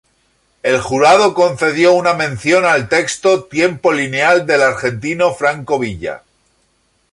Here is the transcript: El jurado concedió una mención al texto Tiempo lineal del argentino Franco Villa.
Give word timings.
El 0.63 0.79
jurado 0.81 1.35
concedió 1.35 1.93
una 1.93 2.15
mención 2.15 2.65
al 2.65 2.89
texto 2.89 3.43
Tiempo 3.43 3.93
lineal 3.93 4.47
del 4.47 4.63
argentino 4.63 5.31
Franco 5.35 5.77
Villa. 5.77 6.23